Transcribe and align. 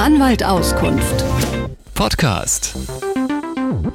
Anwalt 0.00 0.42
Auskunft. 0.42 1.22
Podcast. 1.94 2.74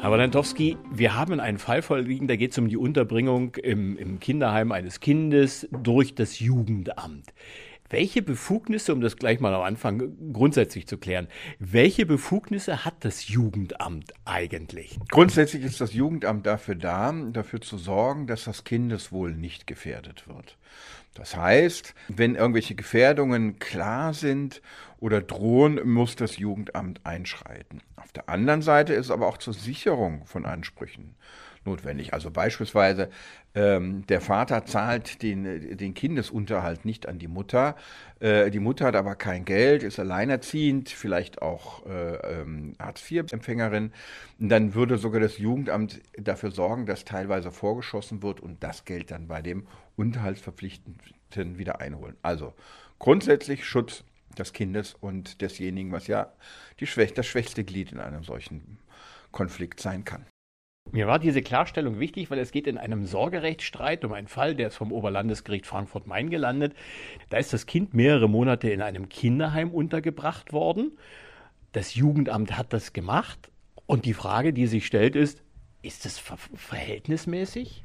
Herr 0.01 0.11
Walentowski, 0.11 0.77
wir 0.93 1.15
haben 1.15 1.39
einen 1.39 1.57
Fall 1.57 1.81
vorliegen, 1.81 2.27
da 2.27 2.35
geht 2.35 2.51
es 2.51 2.59
um 2.59 2.69
die 2.69 2.77
Unterbringung 2.77 3.55
im, 3.55 3.97
im 3.97 4.19
Kinderheim 4.19 4.71
eines 4.71 4.99
Kindes 4.99 5.67
durch 5.71 6.13
das 6.13 6.37
Jugendamt. 6.39 7.33
Welche 7.95 8.21
Befugnisse, 8.21 8.91
um 8.91 8.99
das 8.99 9.15
gleich 9.15 9.39
mal 9.39 9.53
am 9.53 9.61
Anfang 9.61 10.33
grundsätzlich 10.33 10.85
zu 10.85 10.97
klären, 10.97 11.29
welche 11.59 12.05
Befugnisse 12.05 12.83
hat 12.83 13.05
das 13.05 13.29
Jugendamt 13.29 14.11
eigentlich? 14.25 14.99
Grundsätzlich 15.11 15.63
ist 15.63 15.79
das 15.79 15.93
Jugendamt 15.93 16.45
dafür 16.45 16.75
da, 16.75 17.13
dafür 17.31 17.61
zu 17.61 17.77
sorgen, 17.77 18.27
dass 18.27 18.43
das 18.43 18.65
Kindeswohl 18.65 19.33
nicht 19.33 19.65
gefährdet 19.65 20.27
wird. 20.27 20.57
Das 21.13 21.37
heißt, 21.37 21.95
wenn 22.09 22.35
irgendwelche 22.35 22.75
Gefährdungen 22.75 23.59
klar 23.59 24.13
sind 24.13 24.61
oder 24.99 25.21
drohen, 25.21 25.79
muss 25.87 26.17
das 26.17 26.35
Jugendamt 26.35 26.99
einschreiten. 27.05 27.81
Auf 27.95 28.11
der 28.11 28.27
anderen 28.27 28.61
Seite 28.61 28.93
ist 28.93 29.09
aber 29.09 29.25
auch 29.25 29.37
zur 29.37 29.53
Sicherung 29.53 30.25
von 30.25 30.45
Ansprüchen 30.45 31.15
notwendig. 31.65 32.13
Also 32.13 32.31
beispielsweise 32.31 33.09
ähm, 33.53 34.05
der 34.07 34.21
Vater 34.21 34.65
zahlt 34.65 35.21
den, 35.21 35.77
den 35.77 35.93
Kindesunterhalt 35.93 36.85
nicht 36.85 37.07
an 37.07 37.19
die 37.19 37.27
Mutter. 37.27 37.75
Äh, 38.19 38.51
die 38.51 38.59
Mutter 38.59 38.85
hat 38.85 38.95
aber 38.95 39.15
kein 39.15 39.45
Geld, 39.45 39.83
ist 39.83 39.99
alleinerziehend, 39.99 40.89
vielleicht 40.89 41.41
auch 41.41 41.85
äh, 41.85 42.41
ähm, 42.41 42.73
Hartz-IV-Empfängerin. 42.79 43.91
Dann 44.39 44.73
würde 44.73 44.97
sogar 44.97 45.21
das 45.21 45.37
Jugendamt 45.37 46.01
dafür 46.17 46.51
sorgen, 46.51 46.85
dass 46.85 47.05
teilweise 47.05 47.51
vorgeschossen 47.51 48.21
wird 48.23 48.39
und 48.39 48.63
das 48.63 48.85
Geld 48.85 49.11
dann 49.11 49.27
bei 49.27 49.41
dem 49.41 49.67
Unterhaltsverpflichteten 49.95 51.57
wieder 51.57 51.81
einholen. 51.81 52.15
Also 52.21 52.53
grundsätzlich 52.99 53.65
Schutz 53.65 54.03
des 54.37 54.53
Kindes 54.53 54.95
und 54.99 55.41
desjenigen, 55.41 55.91
was 55.91 56.07
ja 56.07 56.33
die 56.79 56.87
Schwäch 56.87 57.13
das 57.13 57.25
schwächste 57.25 57.63
Glied 57.63 57.91
in 57.91 57.99
einem 57.99 58.23
solchen 58.23 58.79
Konflikt 59.31 59.79
sein 59.79 60.03
kann. 60.05 60.25
Mir 60.95 61.07
war 61.07 61.19
diese 61.19 61.41
Klarstellung 61.41 61.99
wichtig, 61.99 62.31
weil 62.31 62.39
es 62.39 62.51
geht 62.51 62.67
in 62.67 62.77
einem 62.77 63.05
Sorgerechtsstreit 63.05 64.05
um 64.05 64.13
einen 64.13 64.29
Fall, 64.29 64.55
der 64.55 64.69
ist 64.69 64.77
vom 64.77 64.93
Oberlandesgericht 64.93 65.65
Frankfurt-Main 65.65 66.29
gelandet. 66.29 66.73
Da 67.29 67.35
ist 67.35 67.51
das 67.51 67.65
Kind 67.65 67.93
mehrere 67.93 68.29
Monate 68.29 68.69
in 68.69 68.81
einem 68.81 69.09
Kinderheim 69.09 69.71
untergebracht 69.71 70.53
worden. 70.53 70.97
Das 71.73 71.95
Jugendamt 71.95 72.57
hat 72.57 72.71
das 72.71 72.93
gemacht. 72.93 73.51
Und 73.87 74.05
die 74.05 74.13
Frage, 74.13 74.53
die 74.53 74.67
sich 74.67 74.85
stellt, 74.85 75.17
ist, 75.17 75.43
ist 75.81 76.05
das 76.05 76.17
ver 76.17 76.37
verhältnismäßig? 76.55 77.83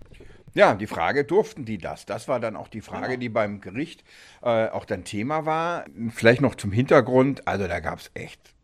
Ja, 0.55 0.77
die 0.77 0.87
Frage, 0.87 1.25
durften 1.25 1.65
die 1.65 1.79
das? 1.79 2.07
Das 2.07 2.29
war 2.29 2.39
dann 2.39 2.55
auch 2.55 2.69
die 2.69 2.81
Frage, 2.81 3.19
die 3.19 3.29
beim 3.29 3.61
Gericht 3.61 4.05
äh, 4.41 4.69
auch 4.69 4.85
dann 4.85 5.03
Thema 5.03 5.47
war. 5.47 5.85
Vielleicht 6.11 6.43
noch 6.43 6.55
zum 6.55 6.71
Hintergrund, 6.71 7.49
also 7.49 7.67
da 7.67 7.81
gab 7.81 7.99
es 7.99 8.13
echt 8.15 8.55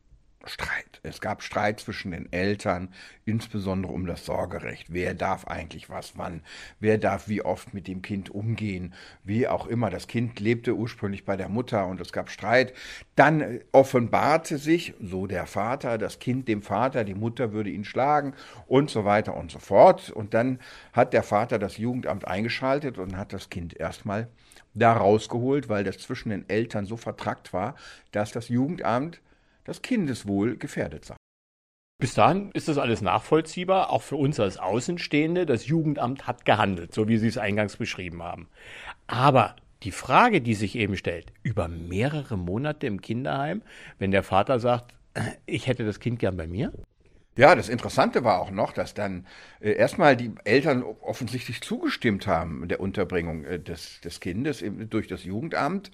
Streit. 0.48 1.00
Es 1.02 1.20
gab 1.20 1.42
Streit 1.42 1.80
zwischen 1.80 2.11
den 2.11 2.33
Eltern, 2.33 2.89
insbesondere 3.25 3.92
um 3.92 4.06
das 4.06 4.25
Sorgerecht. 4.25 4.86
Wer 4.91 5.14
darf 5.14 5.47
eigentlich 5.47 5.91
was 5.91 6.16
wann? 6.16 6.42
Wer 6.80 6.98
darf 6.98 7.28
wie 7.28 7.42
oft 7.42 7.75
mit 7.75 7.89
dem 7.89 8.02
Kind 8.02 8.30
umgehen? 8.30 8.94
Wie 9.24 9.48
auch 9.48 9.67
immer. 9.67 9.91
Das 9.91 10.08
Kind 10.08 10.41
lebte 10.41 10.74
ursprünglich 10.74 11.24
bei 11.24 11.36
der 11.36 11.48
Mutter 11.48 11.86
und 11.86 12.00
es 12.00 12.12
gab 12.12 12.30
Streit. 12.30 12.72
Dann 13.14 13.61
offenbarte 13.72 14.58
sich, 14.58 14.94
so 15.00 15.27
der 15.27 15.47
Vater, 15.47 15.98
das 15.98 16.19
Kind 16.19 16.48
dem 16.48 16.62
Vater, 16.62 17.05
die 17.05 17.14
Mutter 17.14 17.52
würde 17.52 17.70
ihn 17.70 17.84
schlagen 17.84 18.34
und 18.67 18.91
so 18.91 19.05
weiter 19.05 19.36
und 19.36 19.50
so 19.50 19.58
fort. 19.58 20.11
Und 20.11 20.34
dann 20.34 20.58
hat 20.92 21.12
der 21.12 21.22
Vater 21.22 21.58
das 21.58 21.77
Jugendamt 21.77 22.27
eingeschaltet 22.27 22.98
und 22.98 23.17
hat 23.17 23.33
das 23.33 23.50
Kind 23.50 23.78
erstmal 23.78 24.28
da 24.74 24.92
rausgeholt, 24.92 25.69
weil 25.69 25.84
das 25.84 25.98
zwischen 25.98 26.30
den 26.30 26.48
Eltern 26.48 26.86
so 26.86 26.97
vertrackt 26.97 27.52
war, 27.52 27.74
dass 28.12 28.33
das 28.33 28.48
Jugendamt 28.48 29.20
das 29.67 29.83
Kindeswohl 29.83 30.56
gefährdet 30.56 31.05
sei. 31.05 31.17
Bis 31.98 32.14
dahin 32.14 32.51
ist 32.52 32.68
das 32.68 32.77
alles 32.77 33.01
nachvollziehbar, 33.01 33.91
auch 33.91 34.02
für 34.02 34.17
uns 34.17 34.39
als 34.39 34.58
Außenstehende. 34.58 35.46
Das 35.46 35.67
Jugendamt 35.67 36.27
hat 36.27 36.45
gehandelt, 36.45 36.92
so 36.92 37.08
wie 37.08 37.17
Sie 37.17 37.29
es 37.29 37.39
eingangs 37.39 37.77
beschrieben 37.77 38.23
haben. 38.23 38.48
Aber 39.07 39.57
die 39.83 39.92
Frage, 39.92 40.42
die 40.42 40.55
sich 40.55 40.77
eben 40.77 40.96
stellt, 40.96 41.33
über 41.42 41.68
mehrere 41.68 42.36
Monate 42.36 42.86
im 42.86 43.01
Kinderheim, 43.01 43.63
wenn 43.98 44.11
der 44.11 44.23
Vater 44.23 44.61
sagt, 44.61 44.95
ich 45.46 45.67
hätte 45.67 45.86
das 45.86 46.01
Kind 46.01 46.18
gern 46.18 46.36
bei 46.36 46.46
mir? 46.46 46.73
Ja, 47.39 47.55
das 47.55 47.69
Interessante 47.69 48.24
war 48.24 48.41
auch 48.41 48.51
noch, 48.51 48.73
dass 48.73 48.95
dann 48.95 49.27
äh, 49.61 49.73
erstmal 49.73 50.17
die 50.17 50.33
Eltern 50.45 50.83
offensichtlich 50.83 51.61
zugestimmt 51.61 52.27
haben 52.27 52.67
der 52.67 52.80
Unterbringung 52.80 53.45
äh, 53.45 53.61
des, 53.61 54.01
des 54.01 54.20
Kindes 54.20 54.63
im, 54.63 54.89
durch 54.89 55.07
das 55.07 55.24
Jugendamt. 55.24 55.91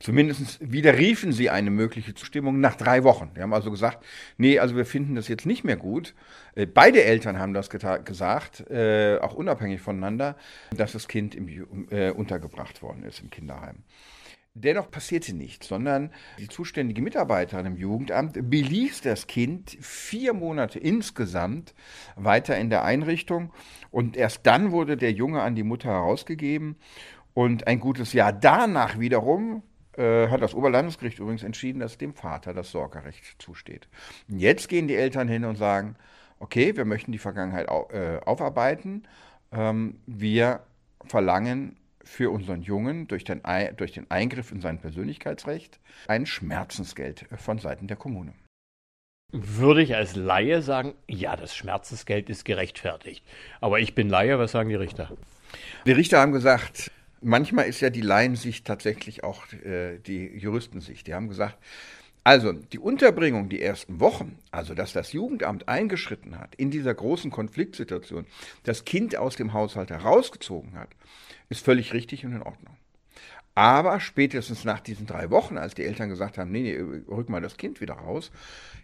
Zumindest 0.00 0.58
widerriefen 0.60 1.32
sie 1.32 1.50
eine 1.50 1.70
mögliche 1.70 2.14
Zustimmung 2.14 2.60
nach 2.60 2.76
drei 2.76 3.04
Wochen. 3.04 3.30
Die 3.36 3.42
haben 3.42 3.52
also 3.52 3.70
gesagt, 3.70 4.06
nee, 4.38 4.58
also 4.58 4.74
wir 4.74 4.86
finden 4.86 5.16
das 5.16 5.28
jetzt 5.28 5.44
nicht 5.44 5.64
mehr 5.64 5.76
gut. 5.76 6.14
Äh, 6.54 6.64
beide 6.64 7.04
Eltern 7.04 7.38
haben 7.38 7.52
das 7.52 7.68
gesagt, 7.68 8.70
äh, 8.70 9.18
auch 9.18 9.34
unabhängig 9.34 9.82
voneinander, 9.82 10.34
dass 10.74 10.92
das 10.92 11.08
Kind 11.08 11.34
im, 11.34 11.88
äh, 11.90 12.08
untergebracht 12.08 12.80
worden 12.80 13.02
ist 13.02 13.20
im 13.20 13.28
Kinderheim. 13.28 13.82
Dennoch 14.58 14.90
passierte 14.90 15.34
nichts, 15.36 15.68
sondern 15.68 16.10
die 16.38 16.48
zuständige 16.48 17.02
Mitarbeiterin 17.02 17.66
im 17.66 17.76
Jugendamt 17.76 18.38
beließ 18.48 19.02
das 19.02 19.26
Kind 19.26 19.76
vier 19.82 20.32
Monate 20.32 20.78
insgesamt 20.78 21.74
weiter 22.14 22.56
in 22.56 22.70
der 22.70 22.82
Einrichtung. 22.82 23.52
Und 23.90 24.16
erst 24.16 24.46
dann 24.46 24.72
wurde 24.72 24.96
der 24.96 25.12
Junge 25.12 25.42
an 25.42 25.56
die 25.56 25.62
Mutter 25.62 25.90
herausgegeben. 25.90 26.76
Und 27.34 27.66
ein 27.66 27.80
gutes 27.80 28.14
Jahr 28.14 28.32
danach 28.32 28.98
wiederum 28.98 29.62
äh, 29.98 30.28
hat 30.28 30.40
das 30.40 30.54
Oberlandesgericht 30.54 31.18
übrigens 31.18 31.42
entschieden, 31.42 31.80
dass 31.80 31.98
dem 31.98 32.14
Vater 32.14 32.54
das 32.54 32.70
Sorgerecht 32.70 33.36
zusteht. 33.38 33.88
Und 34.26 34.38
jetzt 34.38 34.70
gehen 34.70 34.88
die 34.88 34.96
Eltern 34.96 35.28
hin 35.28 35.44
und 35.44 35.56
sagen, 35.56 35.96
okay, 36.38 36.74
wir 36.74 36.86
möchten 36.86 37.12
die 37.12 37.18
Vergangenheit 37.18 37.68
au 37.68 37.90
äh, 37.90 38.20
aufarbeiten, 38.24 39.02
ähm, 39.52 39.98
wir 40.06 40.60
verlangen 41.04 41.76
für 42.06 42.30
unseren 42.30 42.62
Jungen 42.62 43.08
durch 43.08 43.24
den, 43.24 43.42
durch 43.76 43.92
den 43.92 44.10
Eingriff 44.10 44.52
in 44.52 44.60
sein 44.60 44.78
Persönlichkeitsrecht 44.78 45.80
ein 46.08 46.24
Schmerzensgeld 46.24 47.26
von 47.36 47.58
Seiten 47.58 47.88
der 47.88 47.96
Kommune. 47.96 48.32
Würde 49.32 49.82
ich 49.82 49.94
als 49.96 50.14
Laie 50.14 50.62
sagen, 50.62 50.94
ja, 51.08 51.36
das 51.36 51.54
Schmerzensgeld 51.54 52.30
ist 52.30 52.44
gerechtfertigt. 52.44 53.24
Aber 53.60 53.80
ich 53.80 53.94
bin 53.94 54.08
Laie, 54.08 54.38
was 54.38 54.52
sagen 54.52 54.68
die 54.68 54.76
Richter? 54.76 55.10
Die 55.84 55.92
Richter 55.92 56.20
haben 56.20 56.32
gesagt, 56.32 56.92
manchmal 57.20 57.66
ist 57.66 57.80
ja 57.80 57.90
die 57.90 58.02
Laiensicht 58.02 58.64
tatsächlich 58.64 59.24
auch 59.24 59.52
äh, 59.52 59.98
die 59.98 60.26
Juristensicht. 60.38 61.08
Die 61.08 61.14
haben 61.14 61.28
gesagt, 61.28 61.58
also 62.22 62.52
die 62.52 62.78
Unterbringung 62.78 63.48
die 63.48 63.62
ersten 63.62 64.00
Wochen, 64.00 64.38
also 64.50 64.74
dass 64.74 64.92
das 64.92 65.12
Jugendamt 65.12 65.68
eingeschritten 65.68 66.38
hat 66.38 66.54
in 66.56 66.70
dieser 66.70 66.94
großen 66.94 67.30
Konfliktsituation, 67.30 68.26
das 68.64 68.84
Kind 68.84 69.16
aus 69.16 69.36
dem 69.36 69.52
Haushalt 69.52 69.90
herausgezogen 69.90 70.74
hat, 70.74 70.88
ist 71.48 71.64
völlig 71.64 71.92
richtig 71.92 72.24
und 72.24 72.32
in 72.32 72.42
Ordnung. 72.42 72.76
Aber 73.56 74.00
spätestens 74.00 74.64
nach 74.64 74.80
diesen 74.80 75.06
drei 75.06 75.30
Wochen, 75.30 75.56
als 75.56 75.74
die 75.74 75.84
Eltern 75.84 76.10
gesagt 76.10 76.36
haben, 76.36 76.52
nee, 76.52 76.60
nee, 76.60 77.02
rück 77.08 77.30
mal 77.30 77.40
das 77.40 77.56
Kind 77.56 77.80
wieder 77.80 77.94
raus, 77.94 78.30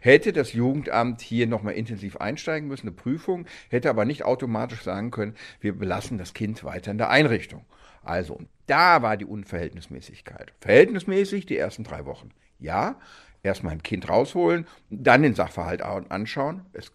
hätte 0.00 0.32
das 0.32 0.54
Jugendamt 0.54 1.20
hier 1.20 1.46
nochmal 1.46 1.74
intensiv 1.74 2.16
einsteigen 2.16 2.68
müssen, 2.68 2.88
eine 2.88 2.96
Prüfung, 2.96 3.44
hätte 3.68 3.90
aber 3.90 4.06
nicht 4.06 4.24
automatisch 4.24 4.82
sagen 4.82 5.10
können, 5.10 5.36
wir 5.60 5.76
belassen 5.76 6.16
das 6.16 6.32
Kind 6.32 6.64
weiter 6.64 6.90
in 6.90 6.96
der 6.96 7.10
Einrichtung. 7.10 7.66
Also, 8.02 8.40
da 8.66 9.02
war 9.02 9.18
die 9.18 9.26
Unverhältnismäßigkeit. 9.26 10.54
Verhältnismäßig 10.60 11.44
die 11.44 11.58
ersten 11.58 11.84
drei 11.84 12.06
Wochen. 12.06 12.30
Ja, 12.62 12.96
erstmal 13.42 13.72
ein 13.72 13.82
Kind 13.82 14.08
rausholen, 14.08 14.66
dann 14.90 15.22
den 15.22 15.34
Sachverhalt 15.34 15.82
anschauen. 15.82 16.62
Es, 16.72 16.92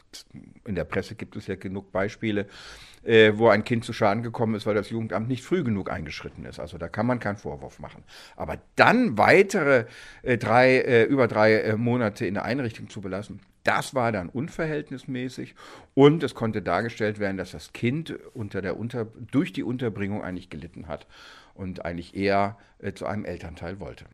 in 0.65 0.75
der 0.75 0.85
Presse 0.85 1.15
gibt 1.15 1.35
es 1.35 1.47
ja 1.47 1.55
genug 1.55 1.91
Beispiele, 1.91 2.47
äh, 3.03 3.33
wo 3.35 3.49
ein 3.49 3.63
Kind 3.63 3.83
zu 3.83 3.93
Schaden 3.93 4.23
gekommen 4.23 4.55
ist, 4.55 4.65
weil 4.65 4.75
das 4.75 4.89
Jugendamt 4.89 5.27
nicht 5.27 5.43
früh 5.43 5.63
genug 5.63 5.91
eingeschritten 5.91 6.45
ist. 6.45 6.59
Also 6.59 6.77
da 6.77 6.87
kann 6.87 7.05
man 7.05 7.19
keinen 7.19 7.37
Vorwurf 7.37 7.79
machen. 7.79 8.03
Aber 8.35 8.57
dann 8.75 9.17
weitere 9.17 9.85
äh, 10.23 10.37
drei, 10.37 10.77
äh, 10.77 11.03
über 11.03 11.27
drei 11.27 11.55
äh, 11.55 11.75
Monate 11.75 12.25
in 12.25 12.35
der 12.35 12.45
Einrichtung 12.45 12.89
zu 12.89 13.01
belassen, 13.01 13.41
das 13.63 13.93
war 13.93 14.13
dann 14.13 14.29
unverhältnismäßig 14.29 15.53
und 15.93 16.23
es 16.23 16.33
konnte 16.33 16.61
dargestellt 16.61 17.19
werden, 17.19 17.35
dass 17.35 17.51
das 17.51 17.73
Kind 17.73 18.17
unter 18.33 18.61
der 18.61 18.79
unter, 18.79 19.07
durch 19.31 19.51
die 19.51 19.63
Unterbringung 19.63 20.23
eigentlich 20.23 20.49
gelitten 20.49 20.87
hat 20.87 21.05
und 21.53 21.83
eigentlich 21.83 22.15
eher 22.15 22.57
äh, 22.79 22.93
zu 22.93 23.05
einem 23.05 23.25
Elternteil 23.25 23.81
wollte. 23.81 24.05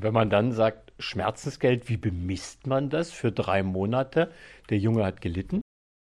Wenn 0.00 0.12
man 0.12 0.30
dann 0.30 0.52
sagt, 0.52 0.92
Schmerzensgeld, 0.98 1.88
wie 1.88 1.96
bemisst 1.96 2.66
man 2.66 2.90
das 2.90 3.10
für 3.10 3.32
drei 3.32 3.62
Monate? 3.62 4.30
Der 4.70 4.78
Junge 4.78 5.04
hat 5.04 5.20
gelitten. 5.20 5.60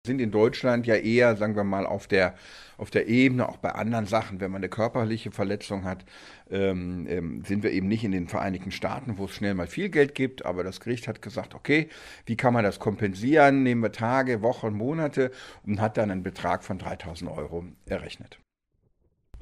Wir 0.03 0.13
sind 0.13 0.19
in 0.19 0.31
Deutschland 0.31 0.87
ja 0.87 0.95
eher, 0.95 1.35
sagen 1.37 1.55
wir 1.55 1.63
mal, 1.63 1.85
auf 1.85 2.07
der, 2.07 2.33
auf 2.79 2.89
der 2.89 3.07
Ebene, 3.07 3.47
auch 3.47 3.57
bei 3.57 3.73
anderen 3.73 4.07
Sachen, 4.07 4.39
wenn 4.39 4.49
man 4.49 4.61
eine 4.61 4.69
körperliche 4.69 5.29
Verletzung 5.29 5.83
hat, 5.83 6.05
ähm, 6.49 7.05
ähm, 7.07 7.43
sind 7.45 7.61
wir 7.61 7.71
eben 7.71 7.87
nicht 7.87 8.03
in 8.03 8.11
den 8.11 8.27
Vereinigten 8.27 8.71
Staaten, 8.71 9.19
wo 9.19 9.25
es 9.25 9.35
schnell 9.35 9.53
mal 9.53 9.67
viel 9.67 9.89
Geld 9.89 10.15
gibt, 10.15 10.43
aber 10.43 10.63
das 10.63 10.79
Gericht 10.79 11.07
hat 11.07 11.21
gesagt, 11.21 11.53
okay, 11.53 11.87
wie 12.25 12.35
kann 12.35 12.51
man 12.51 12.63
das 12.63 12.79
kompensieren? 12.79 13.61
Nehmen 13.61 13.83
wir 13.83 13.91
Tage, 13.91 14.41
Wochen, 14.41 14.73
Monate 14.73 15.29
und 15.67 15.79
hat 15.79 15.97
dann 15.97 16.09
einen 16.09 16.23
Betrag 16.23 16.63
von 16.63 16.79
3000 16.79 17.29
Euro 17.29 17.65
errechnet. 17.85 18.39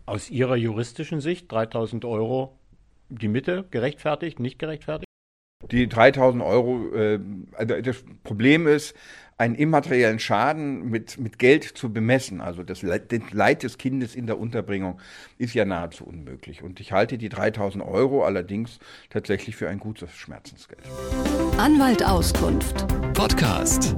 Aus 0.06 0.30
Ihrer 0.30 0.58
juristischen 0.58 1.22
Sicht 1.22 1.50
3000 1.50 2.04
Euro 2.04 2.59
die 3.10 3.28
Mitte 3.28 3.66
gerechtfertigt, 3.72 4.40
nicht 4.40 4.60
gerechtfertigt? 4.60 5.10
die 5.72 5.88
3000 5.88 6.44
Euro, 6.44 6.94
äh, 6.96 7.20
also 7.54 7.82
das 7.82 8.04
Problem 8.24 8.68
ist, 8.68 8.96
einen 9.38 9.56
immateriellen 9.56 10.20
Schaden 10.20 10.90
mit, 10.90 11.18
mit 11.18 11.40
Geld 11.40 11.64
zu 11.64 11.94
bemessen, 11.94 12.42
also 12.42 12.64
das 12.64 12.82
Leid, 12.82 13.12
das 13.12 13.32
Leid 13.32 13.64
des 13.64 13.78
Kindes 13.78 14.16
in 14.16 14.28
der 14.28 14.38
Unterbringung, 14.38 15.00
ist 15.38 15.54
ja 15.54 15.64
nahezu 15.64 16.06
unmöglich. 16.06 16.62
Und 16.62 16.82
ich 16.82 16.92
halte 16.92 17.18
die 17.18 17.30
3000 17.30 17.84
Euro 17.84 18.26
allerdings 18.26 18.80
tatsächlich 19.10 19.56
für 19.56 19.70
ein 19.70 19.80
gutes 19.80 20.12
Schmerzensgeld. 20.14 20.82
Anwalt 21.58 22.04
Auskunft. 22.06 22.86
Podcast. 23.14 23.96